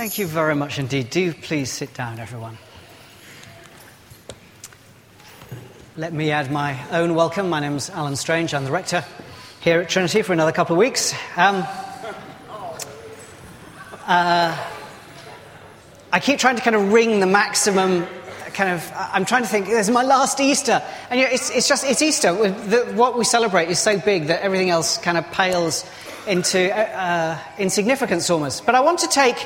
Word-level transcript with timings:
Thank 0.00 0.16
you 0.16 0.26
very 0.26 0.54
much 0.54 0.78
indeed. 0.78 1.10
Do 1.10 1.34
please 1.34 1.70
sit 1.70 1.92
down, 1.92 2.20
everyone. 2.20 2.56
Let 5.94 6.14
me 6.14 6.30
add 6.30 6.50
my 6.50 6.80
own 6.90 7.14
welcome. 7.14 7.50
My 7.50 7.60
name's 7.60 7.90
Alan 7.90 8.16
Strange. 8.16 8.54
I'm 8.54 8.64
the 8.64 8.70
rector 8.70 9.04
here 9.60 9.78
at 9.78 9.90
Trinity 9.90 10.22
for 10.22 10.32
another 10.32 10.52
couple 10.52 10.74
of 10.74 10.78
weeks. 10.78 11.12
Um, 11.36 11.66
uh, 14.06 14.56
I 16.10 16.20
keep 16.20 16.38
trying 16.38 16.56
to 16.56 16.62
kind 16.62 16.76
of 16.76 16.94
ring 16.94 17.20
the 17.20 17.26
maximum 17.26 18.06
kind 18.54 18.70
of 18.70 18.92
i'm 18.96 19.24
trying 19.24 19.42
to 19.42 19.48
think 19.48 19.66
this 19.66 19.86
is 19.86 19.94
my 19.94 20.02
last 20.02 20.40
easter 20.40 20.82
and 21.08 21.20
you 21.20 21.24
know, 21.24 21.32
it's, 21.32 21.50
it's 21.50 21.68
just 21.68 21.84
it's 21.84 22.02
easter 22.02 22.32
the, 22.32 22.92
what 22.96 23.16
we 23.16 23.24
celebrate 23.24 23.68
is 23.68 23.78
so 23.78 23.96
big 23.96 24.26
that 24.26 24.42
everything 24.42 24.70
else 24.70 24.98
kind 24.98 25.16
of 25.16 25.24
pales 25.30 25.88
into 26.26 26.68
uh, 26.76 26.80
uh, 26.80 27.38
insignificance 27.58 28.28
almost 28.28 28.66
but 28.66 28.74
i 28.74 28.80
want 28.80 28.98
to 28.98 29.06
take 29.06 29.36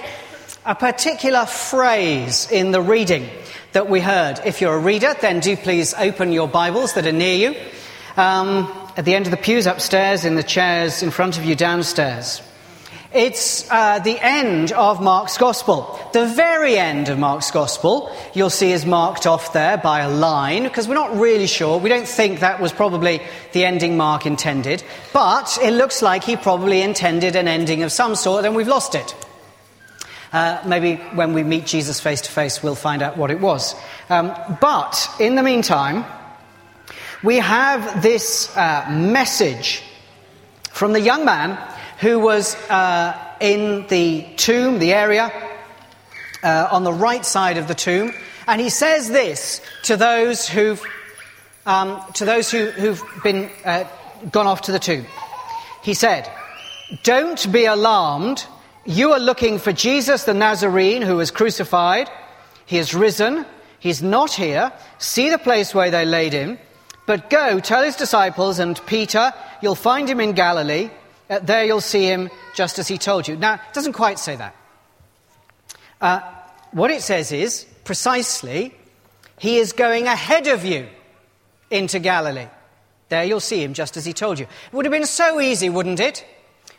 a 0.67 0.75
particular 0.75 1.45
phrase 1.45 2.51
in 2.51 2.71
the 2.71 2.81
reading 2.81 3.29
that 3.73 3.91
we 3.91 4.01
heard 4.01 4.41
if 4.47 4.63
you're 4.63 4.75
a 4.75 4.79
reader 4.79 5.15
then 5.21 5.39
do 5.41 5.59
please 5.59 5.93
open 5.95 6.33
your 6.33 6.49
bibles 6.49 6.95
that 6.95 7.07
are 7.07 7.13
near 7.13 7.37
you 7.37 7.61
um, 8.17 8.73
at 8.97 9.05
the 9.05 9.15
end 9.15 9.27
of 9.27 9.31
the 9.31 9.37
pews 9.37 9.67
upstairs 9.67 10.25
in 10.25 10.37
the 10.37 10.43
chairs 10.43 11.03
in 11.03 11.11
front 11.11 11.37
of 11.37 11.45
you 11.45 11.55
downstairs 11.55 12.41
it's 13.13 13.71
uh, 13.71 14.01
the 14.01 14.19
end 14.19 14.73
of 14.73 15.01
Mark's 15.01 15.39
Gospel. 15.39 16.01
The 16.13 16.27
very 16.27 16.77
end 16.77 17.09
of 17.09 17.17
Mark's 17.17 17.53
Gospel, 17.53 18.13
you'll 18.35 18.51
see, 18.51 18.73
is 18.73 18.85
marked 18.85 19.25
off 19.25 19.53
there 19.53 19.79
by 19.79 20.01
a 20.01 20.11
line, 20.11 20.65
because 20.65 20.89
we're 20.89 20.95
not 20.95 21.17
really 21.17 21.47
sure. 21.47 21.79
We 21.79 21.91
don't 21.91 22.09
think 22.09 22.41
that 22.41 22.61
was 22.61 22.73
probably 22.73 23.23
the 23.53 23.67
ending 23.67 23.97
Mark 23.97 24.27
intended, 24.27 24.83
but 25.13 25.61
it 25.63 25.71
looks 25.75 26.03
like 26.03 26.25
he 26.25 26.35
probably 26.35 26.83
intended 26.83 27.37
an 27.37 27.47
ending 27.47 27.85
of 27.85 27.93
some 27.93 28.17
sort, 28.17 28.45
and 28.47 28.57
we've 28.57 28.67
lost 28.67 28.97
it. 28.97 29.15
Uh, 30.35 30.61
maybe 30.67 30.97
when 31.15 31.33
we 31.33 31.45
meet 31.45 31.65
Jesus 31.65 32.01
face 32.01 32.23
to 32.23 32.29
face, 32.29 32.61
we'll 32.61 32.75
find 32.75 33.03
out 33.03 33.17
what 33.17 33.31
it 33.31 33.39
was. 33.39 33.77
Um, 34.11 34.35
but 34.61 35.09
in 35.21 35.37
the 35.37 35.45
meantime, 35.45 36.05
we 37.23 37.37
have 37.37 38.03
this 38.03 38.55
uh, 38.57 38.85
message 38.91 39.85
from 40.73 40.93
the 40.93 41.01
young 41.01 41.25
man 41.25 41.57
who 42.01 42.19
was 42.19 42.57
uh, 42.69 43.17
in 43.39 43.87
the 43.87 44.27
tomb, 44.37 44.81
the 44.81 44.93
area, 44.93 45.33
uh, 46.43 46.67
on 46.73 46.83
the 46.83 46.93
right 46.93 47.25
side 47.25 47.57
of 47.57 47.69
the 47.69 47.75
tomb. 47.77 48.13
And 48.49 48.61
he 48.61 48.71
says 48.71 49.09
this 49.09 49.61
to 49.85 49.97
those 49.97 50.49
who've, 50.49 50.83
um, 51.65 52.03
to 52.15 52.25
those 52.25 52.51
who, 52.51 52.71
have 52.71 53.01
been 53.23 53.51
uh, 53.65 53.85
gone 54.33 54.49
off 54.49 54.63
to 54.63 54.73
the 54.73 54.81
tomb. 54.81 55.07
He 55.85 55.95
said, 55.95 56.29
Don't 57.05 57.53
be 57.53 57.67
alarmed. 57.67 58.45
You 58.87 59.13
are 59.13 59.21
looking 59.21 59.59
for 59.59 59.73
Jesus 59.73 60.25
the 60.25 60.35
Nazarene 60.35 61.01
who 61.01 61.17
was 61.17 61.31
crucified. 61.31 62.11
He 62.67 62.77
is 62.77 62.95
risen. 62.95 63.47
He's 63.79 64.03
not 64.03 64.33
here. 64.33 64.73
See 64.99 65.31
the 65.31 65.39
place 65.39 65.75
where 65.75 65.91
they 65.91 66.05
laid 66.05 66.35
him. 66.35 66.59
But 67.07 67.31
go, 67.31 67.61
tell 67.61 67.83
his 67.83 67.97
disciples 67.97 68.59
and 68.59 68.81
Peter, 68.87 69.33
you'll 69.63 69.75
find 69.75 70.09
him 70.09 70.21
in 70.21 70.33
Galilee. 70.33 70.91
Uh, 71.31 71.39
there 71.39 71.65
you'll 71.65 71.81
see 71.81 72.05
him 72.05 72.29
just 72.55 72.79
as 72.79 72.87
he 72.87 72.99
told 72.99 73.27
you. 73.27 73.37
Now, 73.37 73.55
it 73.55 73.61
doesn't 73.73 73.95
quite 73.95 74.19
say 74.19 74.37
that. 74.37 74.55
Uh, 76.01 76.21
what 76.73 76.91
it 76.91 77.03
says 77.03 77.33
is, 77.33 77.65
precisely, 77.85 78.75
he 79.39 79.57
is 79.57 79.73
going 79.73 80.07
ahead 80.07 80.47
of 80.47 80.65
you 80.65 80.89
into 81.71 81.99
Galilee. 81.99 82.49
There 83.09 83.25
you'll 83.25 83.41
see 83.41 83.63
him 83.63 83.73
just 83.73 83.97
as 83.97 84.05
he 84.05 84.13
told 84.13 84.39
you. 84.39 84.45
It 84.45 84.75
would 84.75 84.85
have 84.85 84.93
been 84.93 85.07
so 85.07 85.41
easy, 85.41 85.71
wouldn't 85.71 86.01
it, 86.01 86.25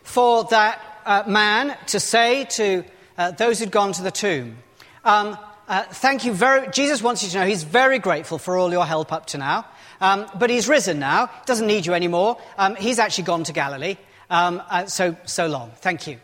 for 0.03 0.43
that 0.45 0.79
uh, 1.05 1.23
man 1.27 1.77
to 1.87 1.99
say 1.99 2.45
to 2.45 2.83
uh, 3.17 3.31
those 3.31 3.59
who'd 3.59 3.71
gone 3.71 3.93
to 3.93 4.03
the 4.03 4.11
tomb, 4.11 4.57
um, 5.03 5.37
uh, 5.67 5.83
Thank 5.83 6.25
you 6.25 6.33
very 6.33 6.69
Jesus 6.69 7.01
wants 7.01 7.23
you 7.23 7.29
to 7.29 7.39
know 7.39 7.45
he's 7.45 7.63
very 7.63 7.99
grateful 7.99 8.37
for 8.37 8.57
all 8.57 8.71
your 8.71 8.85
help 8.85 9.11
up 9.11 9.27
to 9.27 9.37
now. 9.37 9.65
Um, 10.01 10.25
but 10.37 10.49
he's 10.49 10.67
risen 10.67 10.99
now, 10.99 11.29
doesn't 11.45 11.67
need 11.67 11.85
you 11.85 11.93
anymore. 11.93 12.37
Um, 12.57 12.75
he's 12.75 12.99
actually 12.99 13.23
gone 13.25 13.43
to 13.45 13.53
Galilee. 13.53 13.95
Um, 14.29 14.61
uh, 14.69 14.85
so, 14.87 15.15
so 15.25 15.47
long. 15.47 15.71
Thank 15.77 16.07
you. 16.07 16.19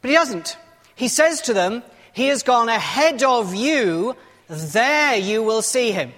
But 0.00 0.10
he 0.10 0.16
doesn't. 0.16 0.56
He 0.94 1.08
says 1.08 1.42
to 1.42 1.54
them, 1.54 1.82
He 2.12 2.28
has 2.28 2.42
gone 2.42 2.68
ahead 2.68 3.22
of 3.22 3.54
you, 3.54 4.16
there 4.48 5.16
you 5.16 5.42
will 5.42 5.62
see 5.62 5.92
him. 5.92 6.12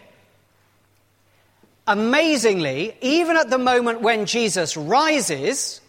Amazingly, 1.87 2.97
even 3.01 3.37
at 3.37 3.49
the 3.49 3.59
moment 3.59 4.01
when 4.01 4.27
Jesus 4.27 4.77
rises, 4.77 5.81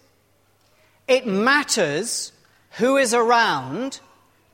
it 1.07 1.25
matters 1.25 2.31
who 2.71 2.97
is 2.97 3.13
around 3.13 3.99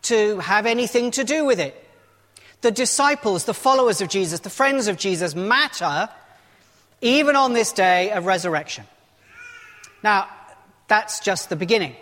to 0.04 0.40
have 0.40 0.66
anything 0.66 1.12
to 1.12 1.24
do 1.24 1.46
with 1.46 1.60
it. 1.60 1.80
The 2.62 2.72
disciples, 2.72 3.46
the 3.46 3.54
followers 3.54 4.02
of 4.02 4.08
Jesus, 4.08 4.40
the 4.42 4.50
friends 4.50 4.88
of 4.88 4.98
Jesus 4.98 5.36
matter 5.36 6.10
even 7.02 7.36
on 7.36 7.54
this 7.54 7.74
day 7.74 8.12
of 8.12 8.26
resurrection. 8.26 8.86
Now, 10.04 10.30
that's 10.88 11.20
just 11.20 11.50
the 11.50 11.56
beginning, 11.56 11.96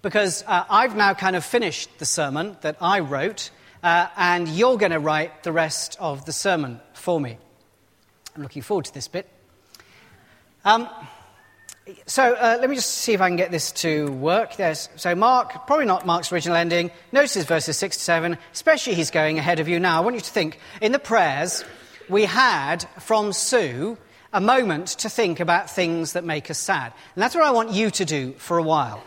because 0.00 0.42
uh, 0.46 0.64
I've 0.68 0.96
now 0.96 1.14
kind 1.14 1.36
of 1.36 1.44
finished 1.44 1.90
the 1.98 2.04
sermon 2.04 2.56
that 2.62 2.76
I 2.80 3.00
wrote, 3.00 3.50
uh, 3.82 4.08
and 4.16 4.48
you're 4.48 4.78
going 4.78 4.92
to 4.92 4.98
write 4.98 5.42
the 5.42 5.52
rest 5.52 5.96
of 6.00 6.24
the 6.24 6.32
sermon 6.32 6.80
for 6.94 7.20
me. 7.20 7.38
I'm 8.34 8.42
looking 8.42 8.62
forward 8.62 8.86
to 8.86 8.94
this 8.94 9.08
bit. 9.08 9.28
Um, 10.64 10.88
so 12.06 12.34
uh, 12.34 12.58
let 12.60 12.70
me 12.70 12.76
just 12.76 12.90
see 12.90 13.12
if 13.12 13.20
I 13.20 13.28
can 13.28 13.36
get 13.36 13.50
this 13.50 13.72
to 13.72 14.12
work. 14.12 14.56
There's, 14.56 14.88
so 14.94 15.14
Mark, 15.16 15.66
probably 15.66 15.86
not 15.86 16.06
Mark's 16.06 16.30
original 16.30 16.56
ending. 16.56 16.92
notices 17.10 17.44
verses 17.44 17.76
6 17.76 17.96
to 17.96 18.02
7, 18.02 18.38
especially 18.52 18.94
he's 18.94 19.10
going 19.10 19.38
ahead 19.38 19.58
of 19.58 19.68
you 19.68 19.80
now. 19.80 19.98
I 19.98 20.00
want 20.00 20.14
you 20.14 20.20
to 20.20 20.30
think, 20.30 20.60
in 20.80 20.92
the 20.92 21.00
prayers 21.00 21.64
we 22.08 22.24
had 22.24 22.84
from 23.00 23.32
Sue, 23.32 23.98
a 24.32 24.40
moment 24.40 24.88
to 24.88 25.08
think 25.08 25.40
about 25.40 25.70
things 25.70 26.12
that 26.12 26.24
make 26.24 26.50
us 26.50 26.58
sad. 26.58 26.92
And 27.16 27.22
that's 27.22 27.34
what 27.34 27.44
I 27.44 27.50
want 27.50 27.72
you 27.72 27.90
to 27.90 28.04
do 28.04 28.32
for 28.34 28.58
a 28.58 28.62
while. 28.62 29.02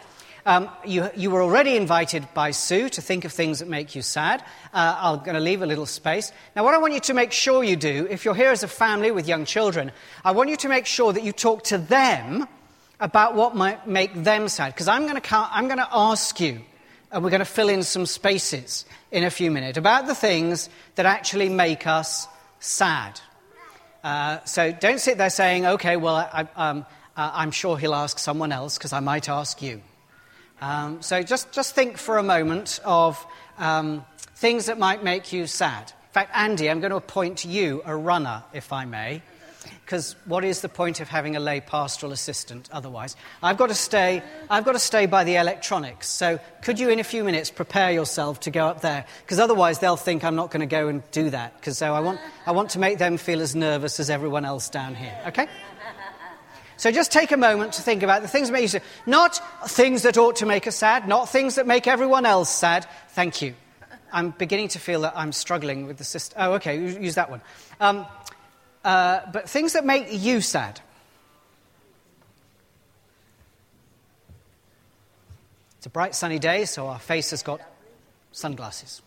Um, 0.46 0.70
you, 0.86 1.10
you, 1.16 1.32
were 1.32 1.42
already 1.42 1.76
invited 1.76 2.28
by 2.36 2.52
Sue 2.52 2.90
to 2.90 3.02
think 3.02 3.26
of 3.26 3.32
things 3.32 3.60
that 3.60 3.68
make 3.68 3.96
you 3.96 4.04
sad. 4.04 4.44
Uh, 4.74 4.96
I'm 5.00 5.20
going 5.20 5.34
to 5.34 5.40
leave 5.40 5.64
a 5.64 5.66
little 5.66 5.88
space. 5.88 6.32
Now, 6.56 6.64
what 6.64 6.76
I 6.76 6.78
want 6.78 6.94
you 6.94 7.00
to 7.00 7.16
make 7.16 7.32
sure 7.32 7.64
you 7.64 7.76
do, 7.76 8.06
if 8.12 8.26
you're 8.26 8.36
here 8.36 8.52
as 8.52 8.62
a 8.62 8.68
family 8.68 9.10
with 9.10 9.28
young 9.28 9.46
children, 9.46 9.92
I 10.24 10.34
want 10.34 10.50
you 10.50 10.58
to 10.58 10.70
make 10.70 10.86
sure 10.86 11.14
that 11.14 11.24
you 11.24 11.32
talk 11.32 11.64
to 11.66 11.80
them 11.80 12.48
about 13.00 13.36
what 13.36 13.56
might 13.56 13.88
make 13.88 14.14
them 14.14 14.48
sad. 14.48 14.74
Because 14.74 14.88
I'm 14.88 15.08
going 15.08 15.22
to 15.22 15.88
ask 15.92 16.40
you, 16.40 16.62
and 17.12 17.24
we're 17.24 17.30
going 17.30 17.40
to 17.40 17.46
fill 17.46 17.70
in 17.70 17.84
some 17.84 18.06
spaces 18.06 18.86
in 19.12 19.24
a 19.24 19.30
few 19.30 19.52
minutes, 19.52 19.78
about 19.78 20.08
the 20.08 20.16
things 20.16 20.70
that 20.96 21.06
actually 21.06 21.50
make 21.50 21.88
us 21.88 22.28
sad. 22.60 23.20
Uh, 24.04 24.44
so 24.46 24.72
don't 24.72 25.00
sit 25.00 25.18
there 25.18 25.30
saying, 25.30 25.66
okay, 25.66 25.98
well, 25.98 26.16
I, 26.16 26.48
um, 26.56 26.86
uh, 27.18 27.32
I'm 27.34 27.52
sure 27.52 27.78
he'll 27.78 27.96
ask 27.96 28.20
someone 28.20 28.52
else 28.52 28.78
because 28.78 28.94
I 28.94 29.00
might 29.00 29.30
ask 29.30 29.62
you. 29.62 29.82
Um, 30.62 31.02
so 31.02 31.22
just, 31.24 31.52
just 31.52 31.76
think 31.76 31.98
for 31.98 32.18
a 32.18 32.24
moment 32.24 32.80
of 32.86 33.26
um, 33.58 34.06
things 34.36 34.68
that 34.68 34.78
might 34.78 35.04
make 35.04 35.34
you 35.34 35.48
sad. 35.48 35.92
In 35.92 36.12
fact, 36.12 36.32
Andy, 36.34 36.70
I'm 36.70 36.80
going 36.80 36.92
to 36.92 36.98
appoint 36.98 37.46
you 37.46 37.82
a 37.86 37.96
runner, 37.96 38.44
if 38.54 38.72
I 38.72 38.86
may 38.86 39.22
because 39.84 40.16
what 40.26 40.44
is 40.44 40.62
the 40.62 40.70
point 40.70 41.00
of 41.00 41.08
having 41.08 41.36
a 41.36 41.40
lay 41.40 41.62
pastoral 41.62 42.12
assistant 42.12 42.70
otherwise? 42.72 43.16
I've 43.44 43.58
got 43.58 43.68
to 43.68 43.76
stay, 43.76 44.22
I've 44.50 44.66
got 44.66 44.74
to 44.74 44.80
stay 44.80 45.06
by 45.06 45.24
the 45.24 45.36
electronics. 45.36 46.08
So 46.08 46.40
could 46.62 46.80
you 46.80 46.90
in 46.90 47.00
a 47.00 47.04
few 47.04 47.24
minutes 47.24 47.50
prepare 47.50 47.92
yourself 47.92 48.42
to 48.42 48.52
go 48.52 48.68
up 48.68 48.82
there? 48.82 49.06
Because 49.22 49.40
otherwise 49.40 49.80
they'll 49.80 49.98
think 49.98 50.24
I'm 50.24 50.36
not 50.36 50.52
going 50.52 50.62
to 50.62 50.66
go 50.66 50.88
and 50.88 51.04
do 51.12 51.30
that. 51.30 51.56
Because 51.60 51.78
so 51.78 51.94
I 51.94 52.00
want, 52.00 52.20
I 52.46 52.52
want 52.52 52.72
to 52.72 52.80
make 52.80 52.98
them 52.98 53.18
feel 53.18 53.42
as 53.42 53.56
nervous 53.56 54.00
as 54.00 54.10
everyone 54.10 54.46
else 54.46 54.70
down 54.70 54.96
here. 54.96 55.18
Okay? 55.28 55.48
So 56.78 56.92
just 56.92 57.12
take 57.12 57.32
a 57.32 57.38
moment 57.38 57.74
to 57.74 57.82
think 57.82 58.04
about 58.04 58.22
the 58.22 58.28
things 58.28 58.50
that 58.50 58.54
make 58.54 58.64
you 58.64 58.68
sad. 58.68 58.84
Not 59.06 59.40
things 59.70 60.04
that 60.04 60.18
ought 60.18 60.38
to 60.38 60.46
make 60.46 60.68
us 60.68 60.76
sad, 60.76 61.08
not 61.08 61.30
things 61.30 61.56
that 61.56 61.68
make 61.68 61.88
everyone 61.88 62.26
else 62.26 62.50
sad. 62.50 62.86
Thank 63.10 63.42
you. 63.42 63.56
I'm 64.12 64.32
beginning 64.32 64.70
to 64.70 64.80
feel 64.80 65.02
that 65.02 65.14
I'm 65.16 65.32
struggling 65.32 65.88
with 65.88 65.98
the 65.98 66.04
system. 66.04 66.38
Oh, 66.42 66.54
okay, 66.54 66.78
use 66.78 67.16
that 67.16 67.30
one. 67.30 67.42
Um, 67.80 68.06
uh, 68.86 69.22
but 69.34 69.50
things 69.50 69.74
that 69.74 69.84
make 69.84 70.08
you 70.12 70.40
sad. 70.40 70.80
It's 75.78 75.88
a 75.88 75.90
bright 75.90 76.14
sunny 76.14 76.38
day, 76.38 76.66
so 76.66 76.88
our 76.88 77.00
face 77.00 77.32
has 77.32 77.42
got 77.42 77.62
sunglasses. 78.32 79.02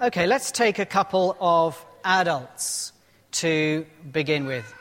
Okay, 0.00 0.26
let's 0.26 0.50
take 0.50 0.80
a 0.80 0.86
couple 0.86 1.36
of 1.38 1.84
adults 2.02 2.91
to 3.42 3.84
begin 4.12 4.46
with. 4.46 4.72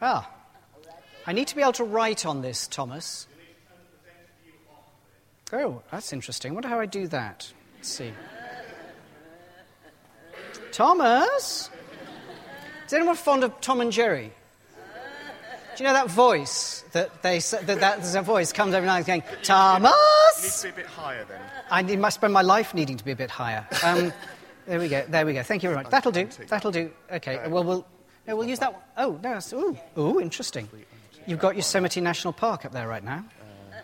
Ah, 0.00 0.26
I 1.26 1.34
need 1.34 1.48
to 1.48 1.56
be 1.56 1.60
able 1.60 1.74
to 1.74 1.84
write 1.84 2.24
on 2.24 2.40
this, 2.40 2.66
Thomas. 2.66 3.26
Oh, 5.52 5.82
that's 5.90 6.14
interesting. 6.14 6.52
I 6.52 6.54
wonder 6.54 6.68
how 6.68 6.80
I 6.80 6.86
do 6.86 7.08
that. 7.08 7.52
Let's 7.76 7.90
see. 7.90 8.12
Thomas? 10.72 11.68
Is 12.86 12.92
anyone 12.94 13.16
fond 13.16 13.44
of 13.44 13.60
Tom 13.60 13.82
and 13.82 13.92
Jerry? 13.92 14.32
Do 15.76 15.84
you 15.84 15.88
know 15.88 15.92
that 15.92 16.10
voice 16.10 16.84
that 16.92 17.22
they 17.22 17.38
that, 17.38 17.66
that 17.66 17.78
there's 17.98 18.14
a 18.14 18.22
voice 18.22 18.50
comes 18.50 18.72
every 18.72 18.86
night 18.86 19.04
going 19.04 19.22
Thomas? 19.42 19.92
It 20.38 20.42
needs 20.42 20.62
to 20.62 20.68
be 20.68 20.72
a 20.72 20.76
bit 20.76 20.86
higher 20.86 21.24
then. 21.24 21.40
I 21.70 21.82
need, 21.82 21.98
must 21.98 22.14
spend 22.14 22.32
my 22.32 22.42
life 22.42 22.72
needing 22.72 22.96
to 22.96 23.04
be 23.04 23.12
a 23.12 23.16
bit 23.16 23.30
higher. 23.30 23.66
Um, 23.84 24.10
there 24.70 24.78
we 24.78 24.88
go. 24.88 25.04
There 25.08 25.26
we 25.26 25.32
go. 25.32 25.42
Thank 25.42 25.64
you 25.64 25.70
very 25.70 25.82
much. 25.82 25.90
That'll 25.90 26.12
do. 26.12 26.28
That'll 26.46 26.70
do. 26.70 26.92
Okay. 27.10 27.48
Well, 27.48 27.64
we'll 27.64 27.86
no, 28.28 28.36
we'll 28.36 28.48
use 28.48 28.60
that 28.60 28.72
one. 28.72 28.82
Oh, 28.96 29.18
no. 29.20 29.30
That's, 29.32 29.52
ooh, 29.52 29.76
ooh, 29.98 30.20
interesting. 30.20 30.68
You've 31.26 31.40
got 31.40 31.56
Yosemite 31.56 32.00
National 32.00 32.32
Park 32.32 32.64
up 32.64 32.70
there 32.70 32.86
right 32.86 33.02
now. 33.02 33.24
I 33.72 33.80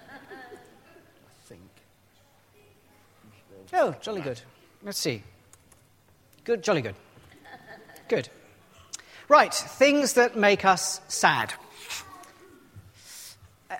think. 1.46 1.60
Oh, 3.72 3.96
jolly 4.00 4.20
good. 4.20 4.40
Let's 4.84 4.98
see. 4.98 5.24
Good, 6.44 6.62
jolly 6.62 6.82
good. 6.82 6.94
Good. 8.06 8.28
Right, 9.28 9.52
things 9.52 10.12
that 10.12 10.36
make 10.36 10.64
us 10.64 11.00
sad. 11.08 11.52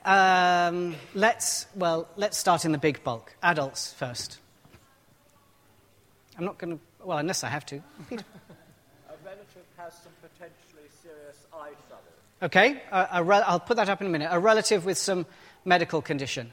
Um, 0.05 0.97
let's, 1.15 1.67
well, 1.77 2.09
let's 2.17 2.37
start 2.37 2.65
in 2.65 2.73
the 2.73 2.79
big 2.79 3.05
bulk. 3.05 3.37
Adults 3.45 3.93
first. 3.93 4.41
I'm 6.37 6.45
not 6.45 6.59
going 6.59 6.77
to, 6.77 6.85
well, 7.07 7.19
unless 7.19 7.45
I 7.45 7.49
have 7.49 7.65
to. 7.67 7.81
Peter. 8.11 8.25
A 9.09 9.25
relative 9.25 9.63
has 9.77 9.95
some 9.95 10.13
potentially 10.21 10.89
serious 11.03 11.47
eye 11.55 11.71
trouble. 11.87 12.03
Okay, 12.43 12.83
a, 12.93 13.09
a 13.13 13.25
re- 13.25 13.43
I'll 13.47 13.61
put 13.61 13.77
that 13.77 13.89
up 13.89 14.01
in 14.01 14.09
a 14.09 14.11
minute. 14.11 14.29
A 14.31 14.39
relative 14.39 14.85
with 14.85 14.99
some 14.99 15.25
medical 15.65 16.03
condition. 16.03 16.53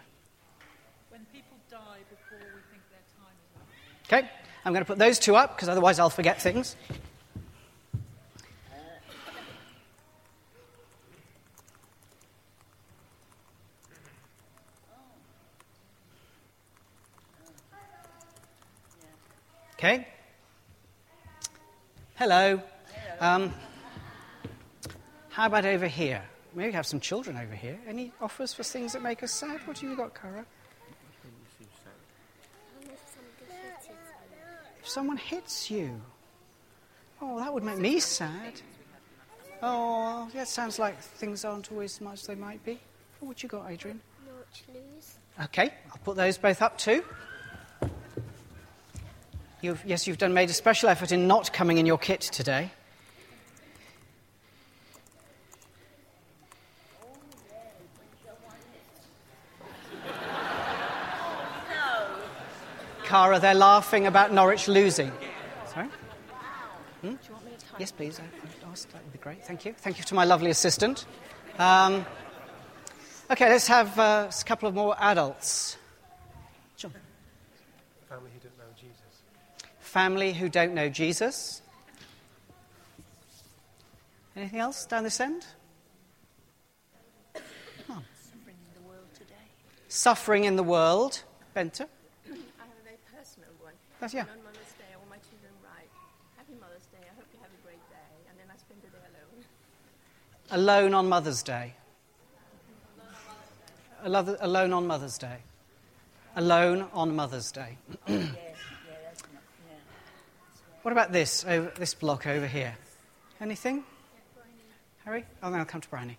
When 1.10 1.26
people 1.34 1.58
die 1.70 2.00
before 2.10 2.40
we 2.40 2.62
think 2.72 2.84
their 2.90 3.02
time 3.18 3.34
is 3.44 3.56
up. 3.60 3.68
Okay, 4.08 4.30
I'm 4.64 4.74
going 4.74 4.86
to 4.86 4.88
put 4.88 5.00
those 5.00 5.20
two 5.20 5.36
up 5.36 5.56
because 5.56 5.68
otherwise 5.68 6.00
I'll 6.00 6.10
forget 6.10 6.42
things. 6.42 6.76
Okay. 19.76 20.08
Hello. 22.16 22.62
Um, 23.20 23.52
how 25.30 25.48
about 25.48 25.66
over 25.66 25.88
here? 25.88 26.22
Maybe 26.54 26.72
have 26.74 26.86
some 26.86 27.00
children 27.00 27.38
over 27.38 27.56
here. 27.56 27.80
Any 27.88 28.12
offers 28.22 28.54
for 28.54 28.62
things 28.62 28.94
that 28.94 29.02
make 29.02 29.24
us 29.24 29.32
sad? 29.32 29.60
What 29.66 29.80
have 29.80 29.90
you 29.90 29.98
got, 29.98 30.14
Cara? 30.14 30.46
If 34.80 34.88
someone 34.88 35.18
hits 35.18 35.72
you. 35.72 36.00
Oh, 37.20 37.40
that 37.40 37.52
would 37.52 37.64
make 37.64 37.80
me 37.80 38.00
sad. 38.00 38.62
Oh, 39.64 40.30
that 40.36 40.48
sounds 40.48 40.78
like 40.78 41.00
things 41.00 41.44
aren't 41.44 41.72
always 41.72 41.96
as 41.96 42.02
much 42.02 42.20
as 42.20 42.28
they 42.28 42.36
might 42.36 42.64
be. 42.64 42.80
What 43.22 43.42
you 43.42 43.50
got, 43.50 43.72
Adrian? 43.72 44.00
Okay, 45.46 45.74
I'll 45.90 45.98
put 46.04 46.16
those 46.16 46.38
both 46.38 46.62
up 46.62 46.78
too. 46.78 47.04
You've, 49.64 49.82
yes, 49.86 50.08
you've 50.08 50.18
done 50.18 50.34
made 50.34 50.50
a 50.50 50.54
special 50.54 50.90
effort 50.90 51.14
in 51.14 51.26
not 51.26 51.54
coming 51.54 51.78
in 51.78 51.86
your 51.86 51.98
kit 51.98 52.20
today. 52.20 52.70
Cara, 63.06 63.40
they're 63.40 63.54
laughing 63.54 64.06
about 64.06 64.34
Norwich 64.34 64.68
losing. 64.68 65.14
Sorry? 65.74 65.88
Hmm? 67.00 67.14
Yes, 67.80 67.94
please. 67.94 68.20
I, 68.20 68.24
I'd 68.24 68.70
ask. 68.70 68.92
That 68.92 69.02
would 69.02 69.14
be 69.14 69.20
great. 69.20 69.46
Thank 69.46 69.64
you. 69.64 69.74
Thank 69.78 69.98
you 69.98 70.04
to 70.04 70.14
my 70.14 70.26
lovely 70.26 70.50
assistant. 70.50 71.06
Um, 71.58 72.06
okay, 73.32 73.48
let's 73.48 73.68
have 73.68 73.98
uh, 73.98 74.30
a 74.30 74.44
couple 74.44 74.68
of 74.68 74.76
more 74.76 74.98
adults. 75.00 75.78
John. 76.76 76.92
Family 78.10 78.30
who 78.34 78.40
don't 78.40 78.58
know 78.58 78.66
Jesus. 78.76 79.03
Family 79.94 80.34
who 80.34 80.50
don't 80.50 80.74
know 80.74 80.90
Jesus. 80.90 81.62
Anything 84.36 84.60
else 84.60 84.88
down 84.88 85.04
this 85.04 85.20
end? 85.20 85.46
Suffering 87.36 88.56
in 88.58 88.74
the 88.74 88.88
world 88.90 89.06
today. 89.14 89.36
Suffering 89.90 90.44
in 90.46 90.56
the 90.56 90.64
world. 90.64 91.22
Benta? 91.56 91.82
I 92.26 92.32
have 92.32 92.74
a 92.82 92.84
very 92.84 92.98
personal 93.16 93.50
one. 93.62 93.74
That's- 94.00 94.16
yeah. 94.16 94.22
On 94.22 94.44
Mother's 94.44 94.74
Day, 94.80 94.90
want 94.98 95.12
my 95.12 95.18
children 95.18 95.54
right. 95.64 95.88
Happy 96.38 96.54
Mother's 96.60 96.88
Day. 96.88 96.98
I 97.04 97.14
hope 97.16 97.28
you 97.32 97.40
have 97.44 97.52
a 97.54 97.62
great 97.64 97.88
day. 97.92 98.14
And 98.32 98.40
then 98.40 98.48
I 98.52 98.58
spend 98.58 98.82
the 98.82 98.88
day 98.88 99.06
alone. 99.14 99.46
Alone 100.60 100.94
on 100.96 101.08
Mother's 101.08 101.44
Day. 101.44 101.76
Alo- 104.04 104.38
Alone 104.40 104.74
on 104.74 104.88
Mother's 104.88 105.20
Day. 105.20 105.38
Alone 106.36 106.88
on 106.94 107.16
Mother's 107.16 107.52
Day. 107.52 107.78
what 110.84 110.92
about 110.92 111.12
this, 111.12 111.44
over, 111.46 111.72
this 111.76 111.94
block 111.94 112.28
over 112.28 112.48
here? 112.48 112.76
Anything? 113.42 113.84
Harry? 115.06 115.26
Oh, 115.42 115.50
then 115.52 115.60
I'll 115.60 115.66
come 115.66 115.82
to 115.82 115.90
Bryony. 115.90 116.18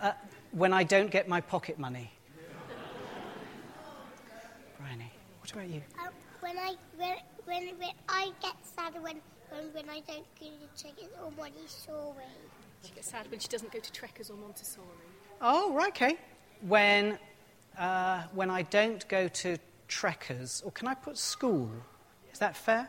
Uh, 0.00 0.12
when 0.52 0.72
I 0.72 0.84
don't 0.84 1.10
get 1.10 1.28
my 1.28 1.40
pocket 1.40 1.78
money. 1.78 2.10
Bryony, 4.78 5.12
what 5.40 5.52
about 5.52 5.68
you? 5.68 5.82
Uh, 5.98 6.08
when 6.40 6.56
I 6.56 6.74
when, 6.96 7.16
when 7.46 7.78
when 7.78 7.90
I 8.08 8.30
get 8.40 8.54
sad 8.62 8.94
when 9.02 9.20
when, 9.50 9.64
when 9.72 9.90
I 9.90 10.00
don't 10.06 10.24
go 10.38 10.46
to 10.46 10.82
chickens 10.82 11.10
or 11.22 11.32
Montessori. 11.36 12.24
She 12.84 12.92
gets 12.92 13.10
sad 13.10 13.30
when 13.30 13.40
she 13.40 13.48
doesn't 13.48 13.72
go 13.72 13.80
to 13.80 13.92
Trekkers 13.92 14.30
or 14.30 14.34
Montessori. 14.34 14.86
Oh, 15.40 15.72
right, 15.72 15.88
okay. 15.88 16.16
When, 16.62 17.18
uh, 17.78 18.22
when 18.34 18.50
I 18.50 18.62
don't 18.62 19.06
go 19.08 19.28
to 19.28 19.58
Trekkers, 19.88 20.62
or 20.64 20.70
can 20.70 20.86
I 20.86 20.94
put 20.94 21.18
school? 21.18 21.70
Is 22.32 22.38
that 22.38 22.56
fair? 22.56 22.88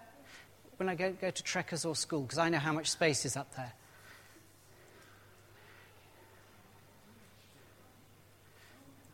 When 0.78 0.90
I 0.90 0.96
go, 0.96 1.12
go 1.12 1.32
to 1.32 1.44
Trekkers 1.44 1.86
or 1.86 1.96
school, 1.96 2.22
because 2.22 2.38
I 2.38 2.50
know 2.50 2.60
how 2.60 2.74
much 2.74 2.90
space 2.90 3.26
is 3.26 3.36
up 3.36 3.56
there. 3.56 3.74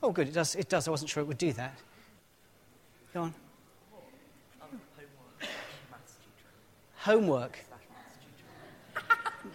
Oh, 0.04 0.12
good, 0.12 0.28
it 0.28 0.34
does, 0.34 0.56
it 0.56 0.70
does. 0.70 0.88
I 0.88 0.92
wasn't 0.92 1.10
sure 1.10 1.22
it 1.22 1.26
would 1.26 1.38
do 1.38 1.52
that. 1.54 1.74
Go 3.14 3.24
on. 3.24 3.34
Homework. 6.98 7.58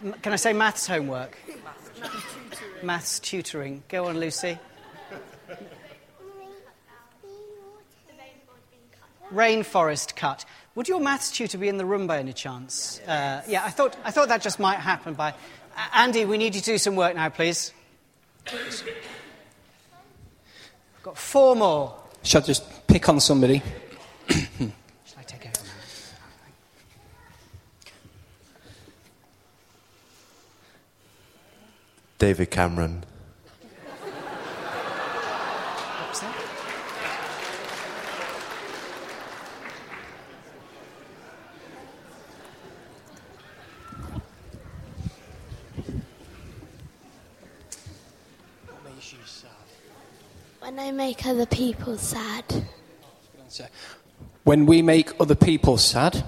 Can 0.21 0.33
I 0.33 0.35
say 0.35 0.51
maths 0.51 0.87
homework? 0.87 1.37
Maths 2.83 3.19
tutoring. 3.19 3.83
Go 3.87 4.07
on, 4.07 4.19
Lucy. 4.19 4.57
Rainforest 9.33 10.15
cut. 10.15 10.45
Would 10.75 10.87
your 10.87 10.99
maths 10.99 11.31
tutor 11.31 11.57
be 11.57 11.67
in 11.67 11.77
the 11.77 11.85
room 11.85 12.07
by 12.07 12.19
any 12.19 12.33
chance? 12.33 12.99
Uh, 13.01 13.41
yeah, 13.47 13.63
I 13.65 13.69
thought, 13.69 13.97
I 14.03 14.11
thought 14.11 14.29
that 14.29 14.41
just 14.41 14.59
might 14.59 14.79
happen 14.79 15.13
by. 15.13 15.29
A- 15.31 15.97
Andy, 15.97 16.25
we 16.25 16.37
need 16.37 16.55
you 16.55 16.61
to 16.61 16.71
do 16.71 16.77
some 16.77 16.95
work 16.95 17.15
now, 17.15 17.29
please. 17.29 17.73
I've 18.47 18.83
got 21.03 21.17
four 21.17 21.55
more. 21.55 21.95
Shall 22.23 22.41
I 22.41 22.45
just 22.45 22.87
pick 22.87 23.09
on 23.09 23.19
somebody? 23.19 23.61
Shall 24.29 24.39
I 25.17 25.23
take 25.23 25.45
over 25.45 25.65
now? 25.65 25.71
David 32.17 32.51
Cameron. 32.51 33.03
What 35.99 36.09
was 36.09 36.19
that? 36.21 36.35
What 48.67 48.83
makes 48.85 49.13
you 49.13 49.19
sad? 49.25 49.49
When 50.71 50.79
I 50.79 50.91
make 50.91 51.25
other 51.25 51.45
people 51.45 51.97
sad. 51.97 52.45
When 54.45 54.65
we 54.65 54.81
make 54.81 55.11
other 55.19 55.35
people 55.35 55.77
sad, 55.77 56.23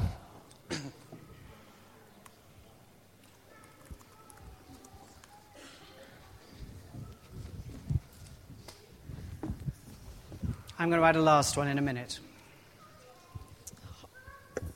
I'm 10.77 10.89
going 10.89 10.99
to 10.99 11.05
add 11.07 11.15
a 11.15 11.21
last 11.21 11.55
one 11.55 11.69
in 11.69 11.77
a 11.77 11.81
minute. 11.81 12.19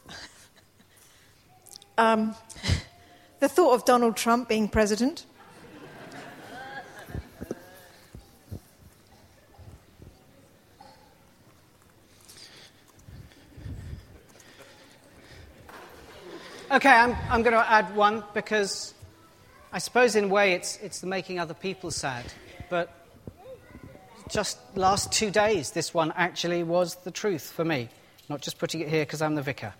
Um, 1.98 2.36
the 3.40 3.50
thought 3.50 3.74
of 3.74 3.84
Donald 3.84 4.16
Trump 4.16 4.48
being 4.48 4.70
president. 4.70 5.26
Okay, 16.78 16.90
I'm, 16.90 17.16
I'm 17.32 17.42
going 17.42 17.56
to 17.56 17.72
add 17.72 17.96
one 17.96 18.24
because 18.36 18.94
I 19.74 19.80
suppose 19.80 20.16
in 20.16 20.26
a 20.26 20.28
way 20.28 20.54
it's, 20.54 20.78
it's 20.78 21.00
the 21.00 21.08
making 21.08 21.40
other 21.40 21.56
people 21.56 21.90
sad. 21.90 22.24
But 22.70 22.94
just 24.30 24.60
last 24.78 25.12
two 25.12 25.32
days, 25.32 25.72
this 25.72 25.92
one 25.92 26.14
actually 26.16 26.62
was 26.62 26.94
the 26.98 27.10
truth 27.10 27.52
for 27.52 27.66
me. 27.66 27.90
Not 28.30 28.42
just 28.42 28.60
putting 28.60 28.82
it 28.82 28.90
here 28.90 29.02
because 29.02 29.24
I'm 29.24 29.34
the 29.34 29.42
vicar. 29.42 29.74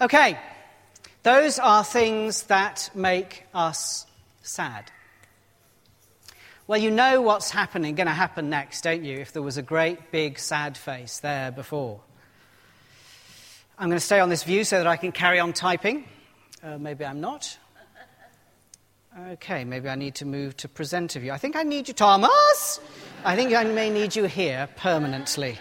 Okay, 0.00 0.38
those 1.24 1.58
are 1.58 1.82
things 1.82 2.44
that 2.44 2.90
make 2.94 3.44
us 3.52 4.06
sad. 4.40 4.92
Well, 6.70 6.78
you 6.78 6.92
know 6.92 7.20
what's 7.20 7.50
happening, 7.50 7.96
going 7.96 8.06
to 8.06 8.12
happen 8.12 8.48
next, 8.48 8.82
don't 8.82 9.02
you? 9.02 9.18
If 9.18 9.32
there 9.32 9.42
was 9.42 9.56
a 9.56 9.62
great 9.62 10.12
big 10.12 10.38
sad 10.38 10.76
face 10.76 11.18
there 11.18 11.50
before. 11.50 12.00
I'm 13.76 13.88
going 13.88 13.98
to 13.98 14.04
stay 14.06 14.20
on 14.20 14.28
this 14.28 14.44
view 14.44 14.62
so 14.62 14.78
that 14.78 14.86
I 14.86 14.96
can 14.96 15.10
carry 15.10 15.40
on 15.40 15.52
typing. 15.52 16.04
Uh, 16.62 16.78
maybe 16.78 17.04
I'm 17.04 17.20
not. 17.20 17.58
Okay, 19.30 19.64
maybe 19.64 19.88
I 19.88 19.96
need 19.96 20.14
to 20.14 20.24
move 20.24 20.56
to 20.58 20.68
presenter 20.68 21.18
view. 21.18 21.32
I 21.32 21.38
think 21.38 21.56
I 21.56 21.64
need 21.64 21.88
you, 21.88 21.94
Thomas! 21.94 22.78
I 23.24 23.34
think 23.34 23.52
I 23.52 23.64
may 23.64 23.90
need 23.90 24.14
you 24.14 24.26
here 24.26 24.68
permanently. 24.76 25.58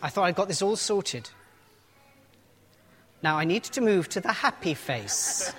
I 0.00 0.08
thought 0.08 0.22
I'd 0.22 0.36
got 0.36 0.46
this 0.46 0.62
all 0.62 0.76
sorted. 0.76 1.28
Now 3.24 3.36
I 3.38 3.44
need 3.44 3.64
to 3.64 3.80
move 3.80 4.08
to 4.10 4.20
the 4.20 4.30
happy 4.30 4.74
face. 4.74 5.52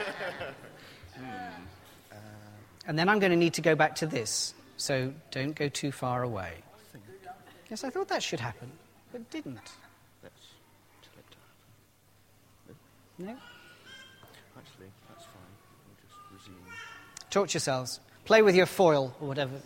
And 2.88 2.98
then 2.98 3.10
I'm 3.10 3.20
going 3.20 3.32
to 3.32 3.38
need 3.38 3.56
to 3.56 3.62
go 3.62 3.76
back 3.76 3.96
to 3.96 4.06
this. 4.08 4.54
So 4.78 5.14
don't 5.32 5.56
go 5.56 5.70
too 5.70 5.92
far 5.92 6.24
away. 6.24 6.54
Yes, 7.70 7.84
I 7.84 7.90
thought 7.90 8.10
that 8.10 8.22
should 8.22 8.40
happen, 8.40 8.72
but 9.12 9.22
it 9.22 9.32
didn't. 9.32 9.56
Let's 10.22 10.46
tell 11.02 11.14
it 11.18 11.32
to 11.32 11.38
happen. 12.68 12.76
No? 13.18 13.36
Actually, 14.58 14.92
that's 15.10 15.26
fine. 15.26 15.54
We'll 15.88 15.98
just 16.06 16.16
resume. 16.32 16.58
Torture 17.32 17.56
yourselves. 17.56 18.00
Play 18.26 18.42
with 18.44 18.56
your 18.56 18.68
foil 18.68 19.16
or 19.20 19.28
whatever. 19.28 19.60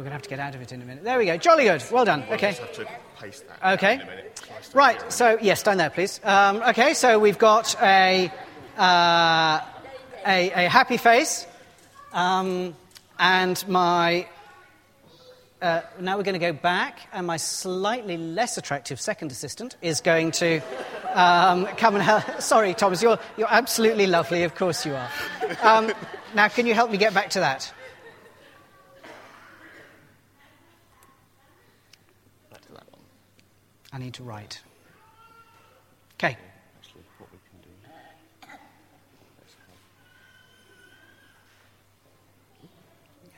We're 0.00 0.04
going 0.04 0.12
to 0.12 0.14
have 0.14 0.22
to 0.22 0.30
get 0.30 0.40
out 0.40 0.54
of 0.54 0.62
it 0.62 0.72
in 0.72 0.80
a 0.80 0.84
minute. 0.86 1.04
There 1.04 1.18
we 1.18 1.26
go. 1.26 1.36
Jolly 1.36 1.64
good. 1.64 1.84
Well 1.92 2.06
done. 2.06 2.20
We'll 2.24 2.36
Okay. 2.36 2.52
just 2.52 2.60
have 2.62 2.72
to 2.72 2.86
paste 3.20 3.44
that 3.48 3.74
Okay. 3.74 3.96
in 3.96 4.00
a 4.00 4.06
minute. 4.06 4.40
Shall 4.46 4.56
I 4.56 4.62
stay 4.62 4.78
Right, 4.78 5.12
so, 5.12 5.38
yes, 5.42 5.62
down 5.62 5.76
there, 5.76 5.90
please. 5.90 6.22
Um, 6.24 6.62
okay, 6.68 6.94
so 6.94 7.18
we've 7.18 7.36
got 7.36 7.76
a, 7.82 8.32
uh, 8.78 9.60
a, 10.26 10.50
a 10.52 10.68
happy 10.70 10.96
face, 10.96 11.46
um, 12.14 12.74
and 13.18 13.62
my. 13.68 14.26
Uh, 15.60 15.82
now 15.98 16.16
we're 16.16 16.22
going 16.22 16.32
to 16.32 16.46
go 16.46 16.54
back, 16.54 17.00
and 17.12 17.26
my 17.26 17.36
slightly 17.36 18.16
less 18.16 18.56
attractive 18.56 18.98
second 18.98 19.30
assistant 19.30 19.76
is 19.82 20.00
going 20.00 20.30
to 20.30 20.60
um, 21.12 21.66
come 21.76 21.94
and 21.96 22.02
help. 22.02 22.24
Sorry, 22.40 22.72
Thomas, 22.72 23.02
you're, 23.02 23.18
you're 23.36 23.52
absolutely 23.52 24.06
lovely, 24.06 24.44
of 24.44 24.54
course 24.54 24.86
you 24.86 24.94
are. 24.94 25.10
Um, 25.62 25.92
now, 26.34 26.48
can 26.48 26.66
you 26.66 26.72
help 26.72 26.90
me 26.90 26.96
get 26.96 27.12
back 27.12 27.28
to 27.32 27.40
that? 27.40 27.70
Back 32.50 32.62
to 32.62 32.72
that 32.72 32.90
one. 32.90 33.02
I 33.92 33.98
need 33.98 34.14
to 34.14 34.22
write. 34.22 34.60
Okay. 36.14 36.36
Actually, 36.78 37.02
what 37.18 37.30
we 37.32 37.38
can 37.50 37.60
do. 37.62 37.68
Let's 39.40 39.54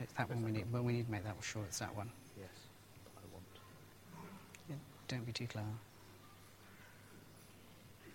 It's 0.01 0.13
that 0.15 0.29
one 0.29 0.45
we 0.45 0.51
need. 0.51 0.67
Well, 0.73 0.83
we 0.83 0.93
need 0.93 1.07
to 1.07 1.13
make 1.13 1.25
that 1.25 1.37
sure 1.41 1.63
it's 1.69 1.79
that 1.79 1.95
one. 1.97 2.11
yes. 2.39 2.49
I 3.17 3.21
want. 3.33 3.45
Yeah, 4.69 4.77
don't 5.09 5.25
be 5.25 5.33
too 5.33 5.47
clever. 5.47 5.69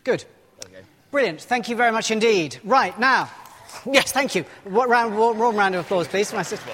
Good. 0.04 0.26
Okay. 0.66 0.84
Brilliant. 1.12 1.42
Thank 1.42 1.70
you 1.70 1.76
very 1.76 1.92
much 1.92 2.12
indeed. 2.12 2.60
Right, 2.64 2.98
now. 3.00 3.30
Yes, 3.86 4.12
thank 4.12 4.36
you. 4.36 4.46
What 4.64 4.90
round, 4.90 5.18
warm, 5.18 5.38
warm 5.38 5.56
round 5.56 5.76
of 5.76 5.86
applause, 5.86 6.08
please. 6.08 6.30
for 6.30 6.38
my 6.38 6.44
sister. 6.44 6.70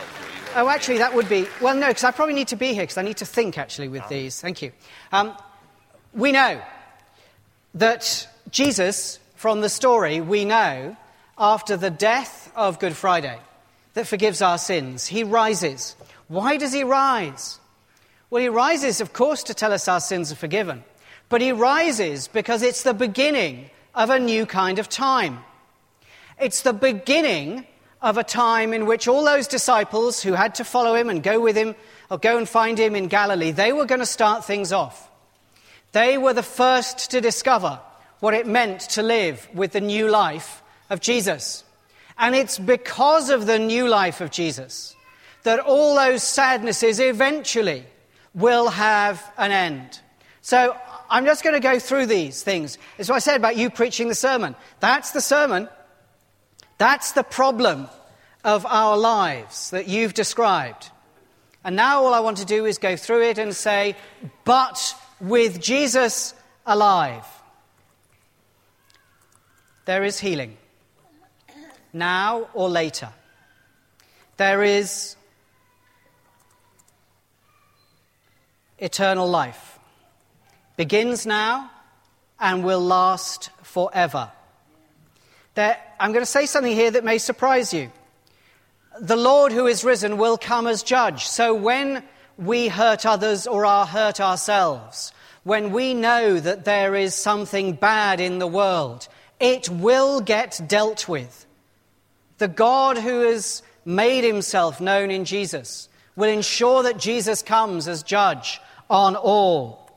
Oh, 0.55 0.69
actually, 0.69 0.99
that 0.99 1.13
would 1.13 1.27
be. 1.27 1.47
Well, 1.61 1.75
no, 1.75 1.87
because 1.87 2.03
I 2.03 2.11
probably 2.11 2.35
need 2.35 2.47
to 2.49 2.55
be 2.55 2.73
here 2.73 2.83
because 2.83 2.97
I 2.97 3.01
need 3.01 3.17
to 3.17 3.25
think 3.25 3.57
actually 3.57 3.87
with 3.87 4.07
these. 4.09 4.39
Thank 4.39 4.61
you. 4.61 4.71
Um, 5.11 5.35
we 6.13 6.31
know 6.31 6.61
that 7.75 8.27
Jesus, 8.49 9.19
from 9.35 9.61
the 9.61 9.69
story, 9.69 10.21
we 10.21 10.45
know 10.45 10.95
after 11.37 11.75
the 11.75 11.89
death 11.89 12.51
of 12.55 12.79
Good 12.79 12.95
Friday 12.95 13.39
that 13.93 14.07
forgives 14.07 14.41
our 14.41 14.57
sins, 14.57 15.07
he 15.07 15.23
rises. 15.23 15.95
Why 16.27 16.57
does 16.57 16.73
he 16.73 16.83
rise? 16.83 17.59
Well, 18.29 18.41
he 18.41 18.49
rises, 18.49 19.01
of 19.01 19.13
course, 19.13 19.43
to 19.43 19.53
tell 19.53 19.73
us 19.73 19.87
our 19.87 19.99
sins 19.99 20.31
are 20.31 20.35
forgiven. 20.35 20.83
But 21.29 21.41
he 21.41 21.51
rises 21.51 22.27
because 22.27 22.61
it's 22.61 22.83
the 22.83 22.93
beginning 22.93 23.69
of 23.95 24.09
a 24.09 24.19
new 24.19 24.45
kind 24.45 24.79
of 24.79 24.89
time. 24.89 25.39
It's 26.39 26.61
the 26.61 26.73
beginning 26.73 27.65
of 28.01 28.17
a 28.17 28.23
time 28.23 28.73
in 28.73 28.85
which 28.85 29.07
all 29.07 29.23
those 29.23 29.47
disciples 29.47 30.21
who 30.21 30.33
had 30.33 30.55
to 30.55 30.63
follow 30.63 30.95
him 30.95 31.09
and 31.09 31.23
go 31.23 31.39
with 31.39 31.55
him 31.55 31.75
or 32.09 32.17
go 32.17 32.37
and 32.37 32.49
find 32.49 32.77
him 32.77 32.95
in 32.95 33.07
Galilee, 33.07 33.51
they 33.51 33.71
were 33.71 33.85
going 33.85 33.99
to 33.99 34.05
start 34.05 34.45
things 34.45 34.73
off. 34.73 35.09
They 35.93 36.17
were 36.17 36.33
the 36.33 36.43
first 36.43 37.11
to 37.11 37.21
discover 37.21 37.79
what 38.19 38.33
it 38.33 38.45
meant 38.45 38.81
to 38.81 39.01
live 39.01 39.47
with 39.53 39.71
the 39.71 39.81
new 39.81 40.09
life 40.09 40.61
of 40.89 40.99
Jesus. 40.99 41.63
And 42.17 42.35
it's 42.35 42.59
because 42.59 43.29
of 43.29 43.45
the 43.45 43.59
new 43.59 43.87
life 43.87 44.21
of 44.21 44.31
Jesus 44.31 44.95
that 45.43 45.59
all 45.59 45.95
those 45.95 46.23
sadnesses 46.23 46.99
eventually 46.99 47.85
will 48.33 48.69
have 48.69 49.23
an 49.37 49.51
end. 49.51 49.99
So 50.41 50.75
I'm 51.09 51.25
just 51.25 51.43
going 51.43 51.53
to 51.53 51.59
go 51.59 51.79
through 51.79 52.07
these 52.07 52.43
things. 52.43 52.77
It's 52.97 53.09
what 53.09 53.15
I 53.15 53.19
said 53.19 53.37
about 53.37 53.57
you 53.57 53.69
preaching 53.69 54.07
the 54.07 54.15
sermon. 54.15 54.55
That's 54.79 55.11
the 55.11 55.21
sermon. 55.21 55.69
That's 56.77 57.11
the 57.11 57.23
problem 57.23 57.87
of 58.43 58.65
our 58.65 58.97
lives 58.97 59.69
that 59.69 59.87
you've 59.87 60.13
described. 60.13 60.89
And 61.63 61.75
now 61.75 62.03
all 62.03 62.13
I 62.13 62.19
want 62.19 62.37
to 62.37 62.45
do 62.45 62.65
is 62.65 62.77
go 62.77 62.95
through 62.95 63.23
it 63.23 63.37
and 63.37 63.55
say, 63.55 63.95
but 64.43 64.95
with 65.23 65.61
Jesus 65.61 66.33
alive, 66.65 67.25
there 69.85 70.03
is 70.03 70.19
healing. 70.19 70.57
Now 71.93 72.49
or 72.53 72.69
later. 72.69 73.09
There 74.37 74.63
is 74.63 75.15
eternal 78.77 79.29
life. 79.29 79.79
Begins 80.75 81.25
now 81.25 81.71
and 82.39 82.63
will 82.63 82.81
last 82.81 83.49
forever. 83.61 84.31
There, 85.55 85.77
I'm 85.99 86.11
going 86.11 86.25
to 86.25 86.31
say 86.31 86.47
something 86.47 86.73
here 86.73 86.91
that 86.91 87.03
may 87.03 87.17
surprise 87.17 87.73
you. 87.73 87.91
The 88.99 89.15
Lord 89.15 89.51
who 89.51 89.67
is 89.67 89.85
risen 89.85 90.17
will 90.17 90.37
come 90.37 90.67
as 90.67 90.83
judge. 90.83 91.25
So 91.25 91.53
when 91.53 92.03
we 92.37 92.67
hurt 92.67 93.05
others 93.05 93.47
or 93.47 93.65
are 93.65 93.85
hurt 93.85 94.19
ourselves, 94.19 95.13
when 95.43 95.71
we 95.71 95.93
know 95.93 96.39
that 96.39 96.65
there 96.65 96.95
is 96.95 97.13
something 97.15 97.73
bad 97.73 98.19
in 98.19 98.39
the 98.39 98.47
world, 98.47 99.07
it 99.39 99.69
will 99.69 100.21
get 100.21 100.61
dealt 100.67 101.07
with. 101.07 101.45
The 102.37 102.47
God 102.47 102.97
who 102.97 103.21
has 103.21 103.61
made 103.85 104.23
himself 104.23 104.79
known 104.79 105.11
in 105.11 105.25
Jesus 105.25 105.89
will 106.15 106.29
ensure 106.29 106.83
that 106.83 106.97
Jesus 106.97 107.41
comes 107.41 107.87
as 107.87 108.03
judge 108.03 108.61
on 108.89 109.15
all. 109.15 109.91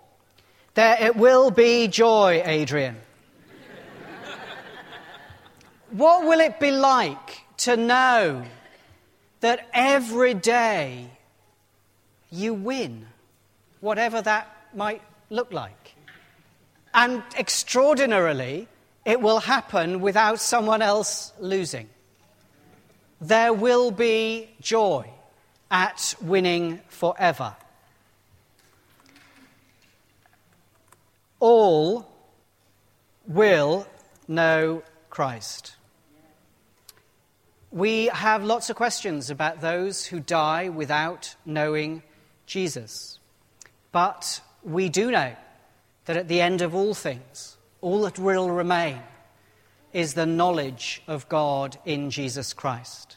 There 0.75 0.97
it 1.01 1.17
will 1.17 1.51
be 1.51 1.89
joy, 1.89 2.43
Adrian. 2.45 2.97
what 5.91 6.27
will 6.27 6.41
it 6.41 6.59
be 6.61 6.71
like 6.71 7.43
to 7.59 7.77
know 7.77 8.45
that 9.41 9.69
every 9.73 10.35
day 10.35 11.11
you 12.31 12.55
win, 12.55 13.07
whatever 13.81 14.21
that 14.23 14.49
might 14.75 15.03
look 15.31 15.53
like? 15.53 15.95
And 16.95 17.23
extraordinarily, 17.39 18.69
it 19.05 19.21
will 19.21 19.41
happen 19.41 20.01
without 20.01 20.41
someone 20.41 20.83
else 20.83 21.33
losing. 21.39 21.89
There 23.21 23.53
will 23.53 23.91
be 23.91 24.51
joy 24.61 25.11
at 25.71 26.15
winning 26.21 26.81
forever. 26.89 27.55
All 31.39 32.09
will 33.27 33.87
know 34.27 34.83
Christ. 35.11 35.77
We 37.71 38.07
have 38.07 38.43
lots 38.45 38.71
of 38.71 38.77
questions 38.77 39.29
about 39.29 39.61
those 39.61 40.07
who 40.07 40.21
die 40.21 40.69
without 40.69 41.35
knowing 41.45 42.03
Jesus. 42.47 43.19
But 43.93 44.41
we 44.63 44.89
do 44.89 45.11
know 45.11 45.35
that 46.07 46.17
at 46.17 46.29
the 46.29 46.41
end 46.41 46.63
of 46.63 46.75
all 46.75 46.95
things, 46.95 47.57
all 47.81 48.03
that 48.03 48.19
will 48.19 48.51
remain 48.51 49.01
is 49.93 50.15
the 50.15 50.27
knowledge 50.27 51.03
of 51.07 51.29
God 51.29 51.79
in 51.85 52.11
Jesus 52.11 52.53
Christ. 52.53 53.17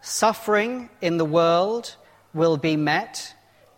Suffering 0.00 0.88
in 1.00 1.18
the 1.18 1.24
world 1.24 1.96
will 2.32 2.56
be 2.56 2.76
met 2.76 3.34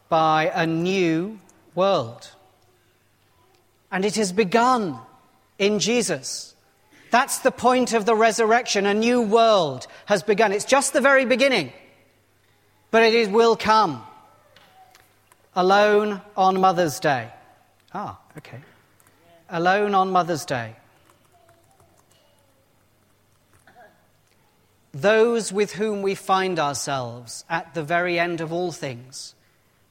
by 0.08 0.50
a 0.54 0.66
new 0.66 1.38
world. 1.74 2.30
And 3.90 4.04
it 4.04 4.16
has 4.16 4.32
begun 4.32 4.98
in 5.58 5.78
Jesus. 5.78 6.54
That's 7.10 7.40
the 7.40 7.50
point 7.50 7.92
of 7.92 8.06
the 8.06 8.14
resurrection. 8.14 8.86
A 8.86 8.94
new 8.94 9.20
world 9.20 9.86
has 10.06 10.22
begun. 10.22 10.52
It's 10.52 10.64
just 10.64 10.92
the 10.92 11.00
very 11.00 11.26
beginning, 11.26 11.72
but 12.90 13.02
it 13.02 13.30
will 13.30 13.56
come. 13.56 14.02
Alone 15.54 16.22
on 16.34 16.58
Mother's 16.58 16.98
Day. 16.98 17.30
Ah, 17.92 18.18
okay. 18.38 18.60
Alone 19.50 19.94
on 19.94 20.10
Mother's 20.10 20.46
Day. 20.46 20.76
Those 24.92 25.52
with 25.52 25.72
whom 25.72 26.00
we 26.00 26.14
find 26.14 26.58
ourselves 26.58 27.44
at 27.50 27.74
the 27.74 27.82
very 27.82 28.18
end 28.18 28.40
of 28.40 28.50
all 28.50 28.72
things 28.72 29.34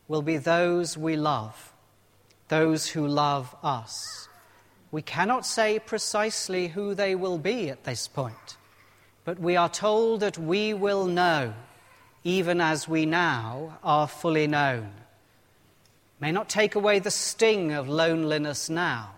will 0.07 0.23
be 0.23 0.37
those 0.37 0.97
we 0.97 1.15
love, 1.15 1.73
those 2.47 2.87
who 2.87 3.07
love 3.07 3.55
us. 3.61 4.27
We 4.91 5.03
cannot 5.03 5.45
say 5.45 5.77
precisely 5.77 6.69
who 6.69 6.95
they 6.95 7.13
will 7.13 7.37
be 7.37 7.69
at 7.69 7.83
this 7.83 8.07
point, 8.07 8.57
but 9.25 9.39
we 9.39 9.55
are 9.55 9.69
told 9.69 10.21
that 10.21 10.39
we 10.39 10.73
will 10.73 11.05
know, 11.05 11.53
even 12.23 12.59
as 12.59 12.87
we 12.87 13.05
now 13.05 13.77
are 13.83 14.07
fully 14.07 14.47
known. 14.47 14.91
May 16.21 16.31
not 16.31 16.49
take 16.49 16.75
away 16.75 16.99
the 16.99 17.09
sting 17.09 17.71
of 17.71 17.89
loneliness 17.89 18.69
now, 18.69 19.15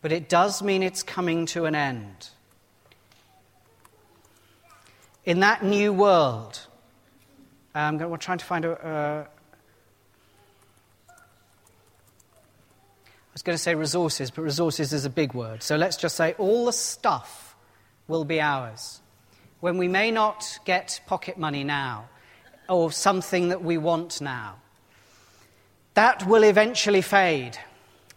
but 0.00 0.12
it 0.12 0.28
does 0.28 0.62
mean 0.62 0.84
it's 0.84 1.02
coming 1.02 1.44
to 1.46 1.64
an 1.64 1.74
end. 1.74 2.30
In 5.24 5.40
that 5.40 5.64
new 5.64 5.92
world, 5.92 6.60
um, 7.74 7.98
we're 7.98 8.16
trying 8.16 8.38
to 8.38 8.44
find 8.44 8.64
a. 8.64 8.70
Uh, 8.70 9.24
I 11.08 11.12
was 13.32 13.42
going 13.42 13.56
to 13.56 13.62
say 13.62 13.74
resources, 13.74 14.30
but 14.30 14.42
resources 14.42 14.92
is 14.92 15.04
a 15.04 15.10
big 15.10 15.34
word. 15.34 15.64
So 15.64 15.76
let's 15.76 15.96
just 15.96 16.14
say 16.14 16.34
all 16.38 16.64
the 16.64 16.72
stuff 16.72 17.56
will 18.06 18.24
be 18.24 18.40
ours. 18.40 19.00
When 19.58 19.78
we 19.78 19.88
may 19.88 20.12
not 20.12 20.60
get 20.64 21.00
pocket 21.06 21.38
money 21.38 21.64
now, 21.64 22.08
or 22.68 22.92
something 22.92 23.48
that 23.48 23.64
we 23.64 23.78
want 23.78 24.20
now, 24.20 24.58
that 25.94 26.26
will 26.26 26.44
eventually 26.44 27.02
fade 27.02 27.58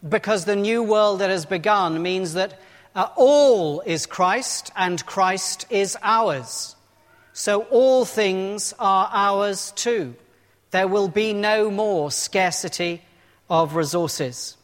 because 0.07 0.45
the 0.45 0.55
new 0.55 0.83
world 0.83 1.19
that 1.19 1.29
has 1.29 1.45
begun 1.45 2.01
means 2.01 2.33
that 2.33 2.59
uh, 2.95 3.07
all 3.15 3.81
is 3.81 4.05
Christ 4.05 4.71
and 4.75 5.03
Christ 5.05 5.65
is 5.69 5.97
ours. 6.03 6.75
So 7.33 7.61
all 7.63 8.05
things 8.05 8.73
are 8.77 9.09
ours 9.11 9.71
too. 9.75 10.15
There 10.71 10.87
will 10.87 11.07
be 11.07 11.33
no 11.33 11.71
more 11.71 12.11
scarcity 12.11 13.01
of 13.49 13.75
resources. 13.75 14.57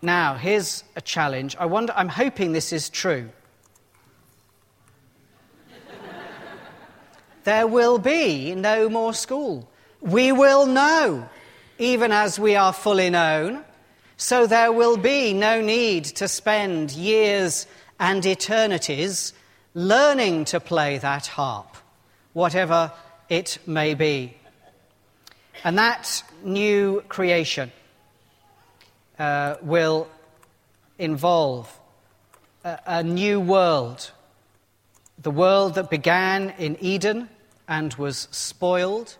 Now, 0.00 0.34
here's 0.34 0.82
a 0.96 1.00
challenge. 1.00 1.56
I 1.56 1.66
wonder, 1.66 1.92
I'm 1.96 2.08
hoping 2.08 2.52
this 2.52 2.72
is 2.72 2.90
true. 2.90 3.30
there 7.44 7.66
will 7.66 7.98
be 7.98 8.54
no 8.54 8.88
more 8.88 9.14
school. 9.14 9.68
We 10.02 10.32
will 10.32 10.66
know, 10.66 11.28
even 11.78 12.10
as 12.10 12.36
we 12.36 12.56
are 12.56 12.72
fully 12.72 13.08
known. 13.08 13.64
So 14.16 14.48
there 14.48 14.72
will 14.72 14.96
be 14.96 15.32
no 15.32 15.60
need 15.60 16.04
to 16.16 16.26
spend 16.26 16.90
years 16.90 17.68
and 18.00 18.26
eternities 18.26 19.32
learning 19.74 20.46
to 20.46 20.58
play 20.58 20.98
that 20.98 21.28
harp, 21.28 21.76
whatever 22.32 22.90
it 23.28 23.58
may 23.64 23.94
be. 23.94 24.36
And 25.62 25.78
that 25.78 26.24
new 26.42 27.04
creation 27.08 27.70
uh, 29.20 29.54
will 29.62 30.08
involve 30.98 31.78
a, 32.64 32.78
a 32.86 33.02
new 33.04 33.38
world. 33.38 34.10
The 35.22 35.30
world 35.30 35.76
that 35.76 35.90
began 35.90 36.50
in 36.58 36.76
Eden 36.80 37.28
and 37.68 37.94
was 37.94 38.26
spoiled 38.32 39.16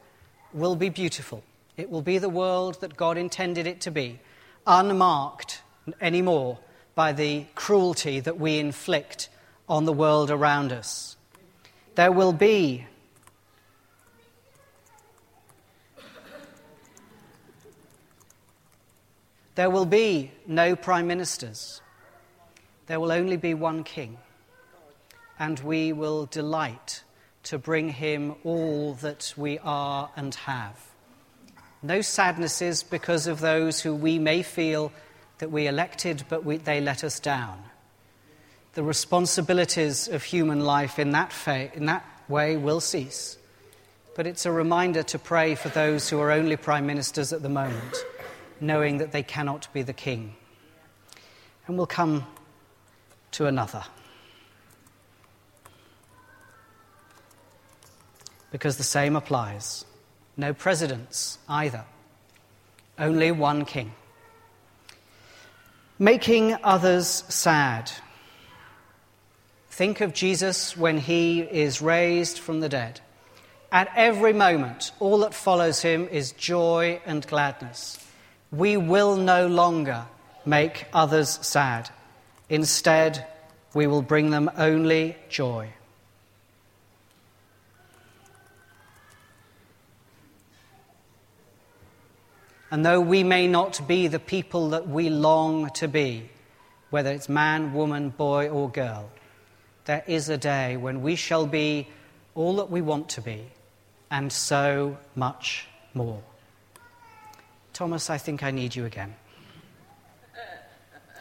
will 0.54 0.76
be 0.76 0.88
beautiful. 0.88 1.42
It 1.76 1.90
will 1.90 2.02
be 2.02 2.18
the 2.18 2.28
world 2.28 2.80
that 2.80 2.96
God 2.96 3.16
intended 3.16 3.66
it 3.66 3.80
to 3.82 3.90
be, 3.90 4.20
unmarked 4.66 5.62
anymore 6.00 6.58
by 6.94 7.12
the 7.12 7.46
cruelty 7.54 8.20
that 8.20 8.38
we 8.38 8.58
inflict 8.58 9.28
on 9.68 9.84
the 9.84 9.92
world 9.92 10.30
around 10.30 10.72
us. 10.72 11.16
There 11.94 12.12
will 12.12 12.32
be 12.32 12.86
There 19.54 19.68
will 19.68 19.84
be 19.84 20.32
no 20.46 20.74
prime 20.74 21.06
ministers. 21.06 21.82
There 22.86 22.98
will 22.98 23.12
only 23.12 23.36
be 23.36 23.52
one 23.52 23.84
king. 23.84 24.16
And 25.38 25.60
we 25.60 25.92
will 25.92 26.24
delight 26.24 27.02
to 27.44 27.58
bring 27.58 27.88
him 27.88 28.34
all 28.44 28.94
that 28.94 29.34
we 29.36 29.58
are 29.58 30.10
and 30.16 30.34
have. 30.34 30.78
No 31.82 32.00
sadnesses 32.00 32.82
because 32.82 33.26
of 33.26 33.40
those 33.40 33.80
who 33.80 33.94
we 33.94 34.18
may 34.18 34.42
feel 34.42 34.92
that 35.38 35.50
we 35.50 35.66
elected, 35.66 36.24
but 36.28 36.44
we, 36.44 36.58
they 36.58 36.80
let 36.80 37.02
us 37.02 37.18
down. 37.18 37.60
The 38.74 38.84
responsibilities 38.84 40.06
of 40.08 40.22
human 40.22 40.60
life 40.60 40.98
in 40.98 41.10
that, 41.10 41.32
fa- 41.32 41.74
in 41.74 41.86
that 41.86 42.04
way 42.28 42.56
will 42.56 42.80
cease. 42.80 43.36
But 44.14 44.26
it's 44.26 44.46
a 44.46 44.52
reminder 44.52 45.02
to 45.02 45.18
pray 45.18 45.54
for 45.54 45.68
those 45.70 46.08
who 46.08 46.20
are 46.20 46.30
only 46.30 46.56
prime 46.56 46.86
ministers 46.86 47.32
at 47.32 47.42
the 47.42 47.48
moment, 47.48 48.04
knowing 48.60 48.98
that 48.98 49.10
they 49.10 49.22
cannot 49.22 49.66
be 49.72 49.82
the 49.82 49.92
king. 49.92 50.36
And 51.66 51.76
we'll 51.76 51.86
come 51.86 52.26
to 53.32 53.46
another. 53.46 53.82
Because 58.52 58.76
the 58.76 58.84
same 58.84 59.16
applies. 59.16 59.84
No 60.36 60.54
presidents 60.54 61.38
either, 61.48 61.84
only 62.98 63.32
one 63.32 63.64
king. 63.64 63.92
Making 65.98 66.56
others 66.62 67.24
sad. 67.28 67.90
Think 69.70 70.00
of 70.00 70.12
Jesus 70.12 70.76
when 70.76 70.98
he 70.98 71.40
is 71.40 71.82
raised 71.82 72.38
from 72.38 72.60
the 72.60 72.68
dead. 72.68 73.00
At 73.72 73.90
every 73.96 74.34
moment, 74.34 74.92
all 75.00 75.18
that 75.18 75.32
follows 75.32 75.80
him 75.80 76.06
is 76.08 76.32
joy 76.32 77.00
and 77.06 77.26
gladness. 77.26 77.98
We 78.50 78.76
will 78.76 79.16
no 79.16 79.46
longer 79.46 80.04
make 80.44 80.84
others 80.92 81.38
sad. 81.40 81.88
Instead, 82.50 83.26
we 83.72 83.86
will 83.86 84.02
bring 84.02 84.30
them 84.30 84.50
only 84.58 85.16
joy. 85.30 85.70
And 92.72 92.86
though 92.86 93.02
we 93.02 93.22
may 93.22 93.48
not 93.48 93.86
be 93.86 94.06
the 94.08 94.18
people 94.18 94.70
that 94.70 94.88
we 94.88 95.10
long 95.10 95.68
to 95.74 95.86
be, 95.86 96.30
whether 96.88 97.10
it's 97.12 97.28
man, 97.28 97.74
woman, 97.74 98.08
boy, 98.08 98.48
or 98.48 98.70
girl, 98.70 99.10
there 99.84 100.02
is 100.06 100.30
a 100.30 100.38
day 100.38 100.78
when 100.78 101.02
we 101.02 101.14
shall 101.14 101.46
be 101.46 101.86
all 102.34 102.56
that 102.56 102.70
we 102.70 102.80
want 102.80 103.10
to 103.10 103.20
be, 103.20 103.44
and 104.10 104.32
so 104.32 104.96
much 105.14 105.68
more. 105.92 106.22
Thomas, 107.74 108.08
I 108.08 108.16
think 108.16 108.42
I 108.42 108.50
need 108.50 108.74
you 108.74 108.86
again. 108.86 109.14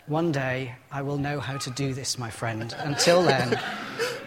One 0.08 0.32
day 0.32 0.76
I 0.90 1.02
will 1.02 1.18
know 1.18 1.42
how 1.42 1.58
to 1.58 1.70
do 1.72 1.94
this, 1.94 2.18
my 2.18 2.30
friend. 2.30 2.74
Until 2.78 3.24
then, 3.24 3.60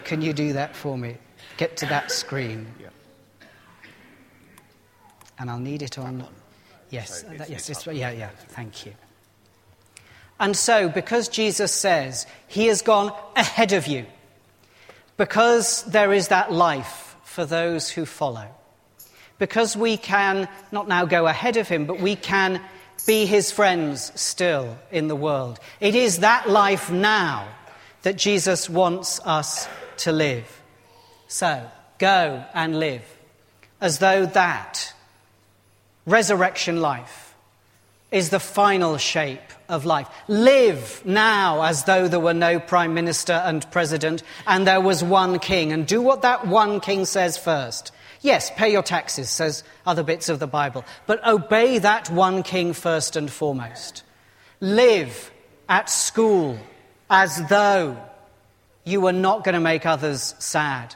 can 0.03 0.21
you 0.21 0.31
do 0.31 0.53
that 0.53 0.75
for 0.75 0.95
me? 0.95 1.17
Get 1.57 1.75
to 1.77 1.87
that 1.87 2.11
screen. 2.11 2.67
And 5.39 5.49
I'll 5.49 5.57
need 5.57 5.81
it 5.81 5.97
on. 5.97 6.27
Yes, 6.95 7.21
So 7.21 7.27
uh, 7.27 7.31
it's- 7.33 7.39
that, 7.39 7.49
yes, 7.49 7.69
it's 7.69 7.87
it's, 7.87 7.97
yeah, 7.97 8.11
yeah, 8.11 8.29
thank 8.49 8.85
you. 8.85 8.93
And 10.39 10.55
so, 10.55 10.89
because 10.89 11.27
Jesus 11.29 11.71
says 11.71 12.25
he 12.47 12.67
has 12.67 12.81
gone 12.81 13.13
ahead 13.35 13.73
of 13.73 13.87
you, 13.87 14.05
because 15.17 15.83
there 15.83 16.13
is 16.13 16.27
that 16.29 16.51
life 16.51 17.15
for 17.23 17.45
those 17.45 17.89
who 17.89 18.05
follow, 18.05 18.47
because 19.39 19.75
we 19.77 19.97
can 19.97 20.47
not 20.71 20.87
now 20.87 21.05
go 21.05 21.27
ahead 21.27 21.57
of 21.57 21.67
him, 21.67 21.85
but 21.85 21.99
we 21.99 22.15
can 22.15 22.61
be 23.05 23.25
his 23.25 23.51
friends 23.51 24.11
still 24.19 24.77
in 24.91 25.07
the 25.07 25.15
world. 25.15 25.59
It 25.79 25.95
is 25.95 26.19
that 26.19 26.49
life 26.49 26.89
now 26.91 27.47
that 28.03 28.17
Jesus 28.17 28.69
wants 28.69 29.19
us 29.25 29.67
to 29.97 30.11
live. 30.11 30.47
So, 31.27 31.69
go 31.97 32.43
and 32.53 32.79
live 32.79 33.03
as 33.81 33.99
though 33.99 34.25
that 34.27 34.93
resurrection 36.05 36.81
life 36.81 37.35
is 38.11 38.29
the 38.29 38.39
final 38.39 38.97
shape 38.97 39.41
of 39.67 39.83
life. 39.83 40.07
Live 40.27 41.01
now 41.05 41.63
as 41.63 41.83
though 41.85 42.07
there 42.07 42.19
were 42.19 42.33
no 42.33 42.59
prime 42.59 42.93
minister 42.93 43.33
and 43.33 43.69
president 43.71 44.23
and 44.45 44.67
there 44.67 44.79
was 44.79 45.03
one 45.03 45.39
king, 45.39 45.71
and 45.71 45.87
do 45.87 46.01
what 46.01 46.21
that 46.21 46.47
one 46.47 46.79
king 46.79 47.05
says 47.05 47.37
first. 47.37 47.91
Yes, 48.21 48.51
pay 48.55 48.71
your 48.71 48.83
taxes, 48.83 49.29
says 49.29 49.63
other 49.85 50.03
bits 50.03 50.29
of 50.29 50.39
the 50.39 50.47
Bible, 50.47 50.85
but 51.07 51.25
obey 51.27 51.79
that 51.79 52.09
one 52.09 52.43
king 52.43 52.73
first 52.73 53.15
and 53.15 53.29
foremost. 53.29 54.03
Live 54.61 55.31
at 55.67 55.89
school 55.89 56.57
as 57.09 57.47
though 57.49 57.97
you 58.83 59.01
were 59.01 59.11
not 59.11 59.43
going 59.43 59.53
to 59.53 59.59
make 59.59 59.85
others 59.85 60.35
sad, 60.39 60.95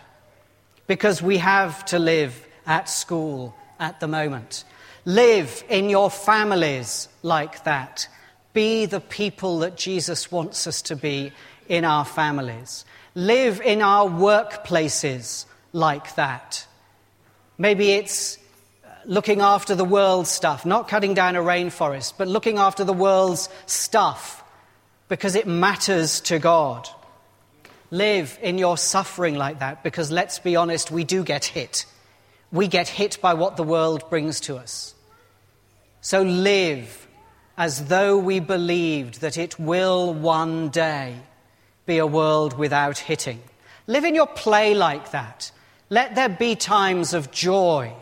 because 0.88 1.22
we 1.22 1.38
have 1.38 1.84
to 1.86 2.00
live 2.00 2.48
at 2.66 2.88
school 2.88 3.56
at 3.80 4.00
the 4.00 4.08
moment. 4.08 4.64
Live 5.10 5.64
in 5.70 5.90
your 5.90 6.12
families 6.12 7.10
like 7.24 7.64
that. 7.64 8.08
Be 8.54 8.86
the 8.86 9.00
people 9.00 9.58
that 9.60 9.76
Jesus 9.76 10.32
wants 10.32 10.68
us 10.68 10.84
to 10.84 10.96
be 10.96 11.32
in 11.68 11.84
our 11.84 12.06
families. 12.06 12.86
Live 13.16 13.60
in 13.60 13.82
our 13.82 14.08
workplaces 14.08 15.48
like 15.74 16.14
that. 16.14 16.68
Maybe 17.58 17.94
it's 17.94 18.38
uh, 18.38 18.90
looking 19.06 19.42
after 19.42 19.74
the 19.74 19.84
world's 19.84 20.30
stuff, 20.30 20.64
not 20.64 20.88
cutting 20.88 21.16
down 21.16 21.36
a 21.36 21.42
rainforest, 21.42 22.14
but 22.16 22.28
looking 22.28 22.60
after 22.60 22.84
the 22.84 22.94
world's 22.94 23.50
stuff 23.66 24.44
because 25.08 25.34
it 25.34 25.48
matters 25.48 26.22
to 26.22 26.38
God. 26.38 26.88
Live 27.90 28.38
in 28.44 28.60
your 28.60 28.78
suffering 28.78 29.34
like 29.34 29.58
that 29.58 29.84
because 29.84 30.12
let's 30.12 30.38
be 30.38 30.56
honest, 30.56 30.92
we 30.92 31.04
do 31.04 31.24
get 31.24 31.46
hit 31.46 31.88
we 32.52 32.68
get 32.68 32.88
hit 32.88 33.20
by 33.22 33.34
what 33.34 33.58
the 33.58 33.64
world 33.64 34.10
brings 34.10 34.40
to 34.42 34.58
us. 34.58 34.96
So 36.02 36.22
live 36.22 37.08
as 37.58 37.86
though 37.88 38.18
we 38.18 38.40
believed 38.40 39.22
that 39.22 39.38
it 39.38 39.60
will 39.60 40.14
one 40.14 40.70
day 40.70 41.16
be 41.86 41.98
a 41.98 42.08
world 42.08 42.58
without 42.58 42.98
hitting. 42.98 43.42
Live 43.88 44.06
in 44.06 44.16
your 44.16 44.28
play 44.28 44.74
like 44.74 45.12
that. 45.12 45.52
Let 45.90 46.16
there 46.16 46.30
be 46.30 46.56
times 46.56 47.14
of 47.14 47.32
joy 47.32 47.94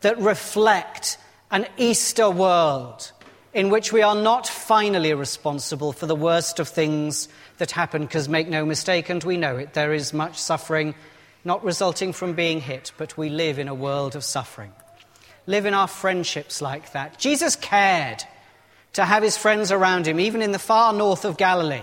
that 0.00 0.18
reflect 0.18 1.16
an 1.50 1.66
Easter 1.76 2.28
world 2.28 3.12
in 3.54 3.70
which 3.70 3.92
we 3.92 4.02
are 4.02 4.14
not 4.14 4.46
finally 4.46 5.14
responsible 5.14 5.92
for 5.92 6.06
the 6.06 6.16
worst 6.16 6.58
of 6.58 6.68
things 6.68 7.28
that 7.58 7.70
happen, 7.70 8.02
because 8.02 8.28
make 8.28 8.48
no 8.48 8.64
mistake, 8.64 9.08
and 9.10 9.22
we 9.22 9.36
know 9.36 9.56
it, 9.58 9.74
there 9.74 9.92
is 9.92 10.12
much 10.12 10.38
suffering 10.38 10.94
not 11.44 11.62
resulting 11.64 12.12
from 12.12 12.32
being 12.32 12.60
hit, 12.60 12.92
but 12.96 13.16
we 13.18 13.28
live 13.28 13.58
in 13.58 13.68
a 13.68 13.74
world 13.74 14.16
of 14.16 14.24
suffering. 14.24 14.72
Live 15.46 15.66
in 15.66 15.74
our 15.74 15.88
friendships 15.88 16.62
like 16.62 16.92
that. 16.92 17.18
Jesus 17.18 17.56
cared 17.56 18.22
to 18.94 19.04
have 19.04 19.22
his 19.22 19.36
friends 19.36 19.72
around 19.72 20.06
him, 20.06 20.20
even 20.20 20.42
in 20.42 20.52
the 20.52 20.58
far 20.58 20.92
north 20.92 21.24
of 21.24 21.36
Galilee. 21.36 21.82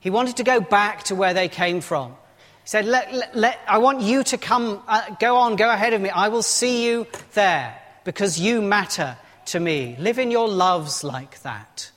He 0.00 0.10
wanted 0.10 0.36
to 0.38 0.44
go 0.44 0.60
back 0.60 1.04
to 1.04 1.14
where 1.14 1.34
they 1.34 1.48
came 1.48 1.80
from. 1.80 2.10
He 2.10 2.68
said, 2.68 2.84
let, 2.84 3.12
let, 3.14 3.36
let, 3.36 3.58
I 3.66 3.78
want 3.78 4.00
you 4.00 4.22
to 4.24 4.38
come, 4.38 4.82
uh, 4.86 5.10
go 5.20 5.36
on, 5.36 5.56
go 5.56 5.70
ahead 5.70 5.92
of 5.92 6.00
me. 6.00 6.10
I 6.10 6.28
will 6.28 6.42
see 6.42 6.86
you 6.86 7.06
there 7.34 7.80
because 8.04 8.38
you 8.38 8.60
matter 8.60 9.16
to 9.46 9.60
me. 9.60 9.96
Live 9.98 10.18
in 10.18 10.30
your 10.30 10.48
loves 10.48 11.02
like 11.04 11.40
that. 11.42 11.90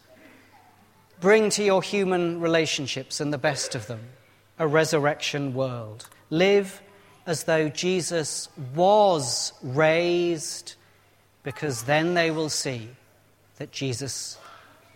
Bring 1.19 1.49
to 1.51 1.63
your 1.63 1.81
human 1.81 2.41
relationships 2.41 3.19
and 3.19 3.33
the 3.33 3.37
best 3.37 3.75
of 3.75 3.87
them 3.87 4.01
a 4.57 4.67
resurrection 4.67 5.53
world. 5.53 6.07
Live 6.29 6.81
as 7.25 7.43
though 7.43 7.69
Jesus 7.69 8.47
was 8.73 9.53
raised, 9.61 10.75
because 11.45 11.83
then 11.83 12.15
they 12.15 12.31
will 12.31 12.49
see 12.49 12.89
that 13.57 13.71
Jesus 13.71 14.37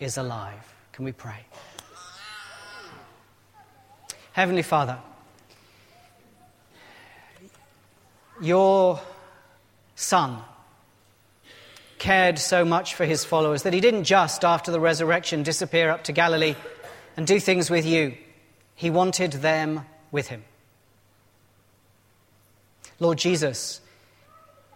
is 0.00 0.18
alive. 0.18 0.74
Can 0.92 1.04
we 1.04 1.12
pray? 1.12 1.46
Heavenly 4.32 4.62
Father, 4.62 4.98
your 8.42 9.00
Son 9.94 10.42
cared 11.98 12.38
so 12.38 12.64
much 12.64 12.94
for 12.94 13.04
his 13.04 13.24
followers 13.24 13.62
that 13.62 13.72
he 13.72 13.80
didn't 13.80 14.04
just, 14.04 14.44
after 14.44 14.72
the 14.72 14.80
resurrection, 14.80 15.44
disappear 15.44 15.88
up 15.88 16.04
to 16.04 16.12
Galilee 16.12 16.56
and 17.16 17.26
do 17.26 17.38
things 17.38 17.70
with 17.70 17.86
you. 17.86 18.16
He 18.74 18.90
wanted 18.90 19.32
them 19.32 19.86
with 20.10 20.28
him. 20.28 20.42
Lord 22.98 23.18
Jesus, 23.18 23.80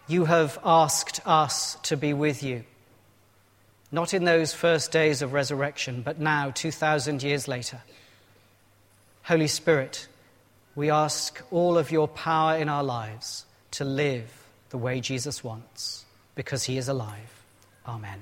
you 0.07 0.27
have 0.27 0.59
asked 0.65 1.21
us 1.27 1.77
to 1.85 1.97
be 1.97 2.13
with 2.13 2.43
you. 2.43 2.65
Not 3.91 4.13
in 4.13 4.25
those 4.25 4.53
first 4.53 4.91
days 4.93 5.23
of 5.23 5.33
resurrection, 5.33 6.03
but 6.03 6.19
now, 6.19 6.51
2,000 6.51 7.23
years 7.23 7.47
later. 7.47 7.81
Holy 9.23 9.47
Spirit, 9.47 10.09
we 10.75 10.91
ask 10.91 11.43
all 11.51 11.79
of 11.79 11.91
your 11.91 12.09
power 12.09 12.57
in 12.57 12.69
our 12.69 12.83
lives 12.83 13.47
to 13.73 13.85
live 13.85 14.31
the 14.71 14.79
way 14.79 15.01
Jesus 15.01 15.45
wants, 15.45 16.05
because 16.35 16.65
he 16.65 16.77
is 16.77 16.89
alive. 16.89 17.45
Amen. 17.87 18.21